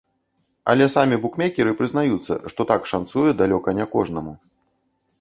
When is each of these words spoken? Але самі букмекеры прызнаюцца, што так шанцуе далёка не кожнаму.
Але 0.71 0.87
самі 0.93 1.19
букмекеры 1.25 1.75
прызнаюцца, 1.83 2.33
што 2.55 2.61
так 2.75 2.91
шанцуе 2.95 3.39
далёка 3.45 3.79
не 3.83 3.91
кожнаму. 3.97 4.39